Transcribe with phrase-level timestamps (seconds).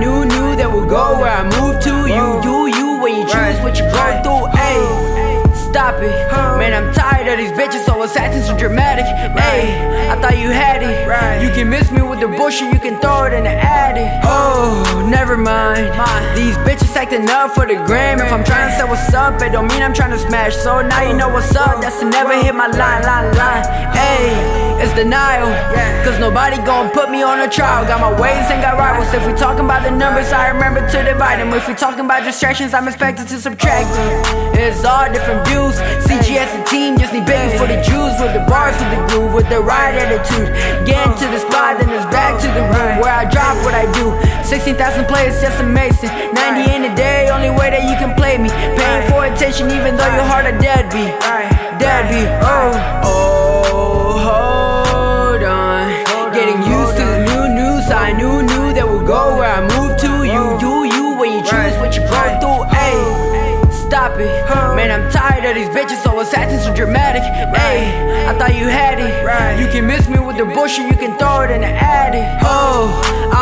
[0.00, 2.08] knew, knew that would go where I moved to.
[2.08, 4.48] You do you when you choose what you go through.
[4.56, 6.16] Ayy, stop it.
[6.58, 9.04] Man, I'm tired of these bitches always acting so dramatic.
[9.04, 11.44] Ayy, I thought you had it.
[11.44, 14.08] You can miss me with the bullshit, you can throw it in the attic.
[14.24, 15.92] Oh, oh never mind.
[16.36, 18.20] These bitches acting up for the gram.
[18.20, 20.56] If I'm trying to say what's up, it don't mean I'm trying to smash.
[20.56, 21.80] So now you know what's up.
[21.80, 23.64] That's to never hit my line, line, line.
[23.94, 25.50] Ayy, it's denial.
[26.04, 27.84] Cause nobody gon' put me on a trial.
[27.86, 29.12] Got my ways and got rivals.
[29.12, 31.52] If we talking about the numbers, I remember to divide them.
[31.52, 34.56] If we talking about distractions, I'm expected to subtract them.
[34.56, 35.76] It's all different views.
[36.08, 39.32] CGS and team just need begging for the Jews with the bars with the groove,
[39.34, 40.48] with the right attitude.
[40.86, 43.84] Get into the spot, then it's back to the room where I drop what I
[43.92, 44.12] do.
[44.50, 46.10] 16,000 players, just amazing.
[46.34, 48.50] 90 in a day, only way that you can play me.
[48.50, 51.14] Paying for attention, even though your heart a deadbeat.
[51.78, 52.74] Deadbeat, oh.
[53.06, 56.34] Oh, hold on.
[56.34, 57.94] Getting used to the new news.
[57.94, 60.26] I knew, knew that would go where I moved to.
[60.26, 62.66] You do you when you choose what you go through.
[62.74, 64.34] Ayy, stop it.
[64.74, 67.22] Man, I'm tired of these bitches always acting so dramatic.
[67.22, 69.14] Ayy, I thought you had it.
[69.62, 72.26] You can miss me with the bullshit, you can throw it in the attic.
[72.42, 72.98] Oh,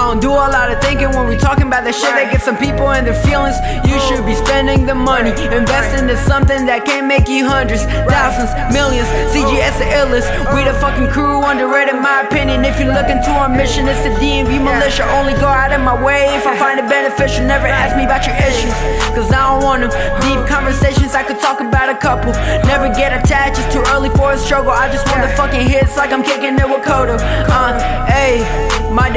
[0.09, 2.57] don't do a lot of thinking when we talking about that shit that gets some
[2.57, 3.61] people in their feelings.
[3.85, 8.49] You should be spending the money, investing in something that can make you hundreds, thousands,
[8.73, 9.05] millions.
[9.37, 10.25] CGS the illest.
[10.57, 12.65] We the fucking crew, underrated, in my opinion.
[12.65, 15.05] If you're looking to our mission, it's the DMV militia.
[15.13, 17.45] Only go out of my way if I find it beneficial.
[17.45, 18.73] Never ask me about your issues,
[19.13, 19.93] cause I don't want them.
[20.25, 22.33] Deep conversations, I could talk about a couple.
[22.65, 24.73] Never get attached, it's too early for a struggle.
[24.73, 27.21] I just want the fucking hits like I'm kicking it with Kodo.
[27.21, 27.68] Uh,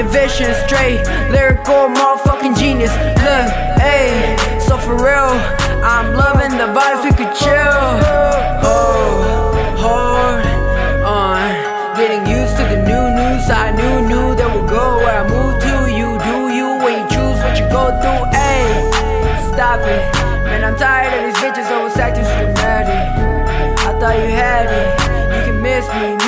[0.09, 1.05] is straight.
[1.30, 2.91] Lyrical, motherfucking genius.
[3.21, 5.30] Look, ayy, so for real,
[5.85, 7.85] I'm loving the vibes, we could chill.
[8.66, 10.41] Oh, hold
[11.06, 11.95] on.
[11.95, 13.50] Getting used to the new news.
[13.50, 15.91] I knew, knew that would go where I moved to.
[15.91, 18.25] You do you when you choose what you go through.
[18.34, 20.01] Ayy, stop it.
[20.45, 23.01] Man, I'm tired of these bitches always acting so dramatic.
[23.85, 24.88] I thought you had it.
[25.35, 26.21] You can miss me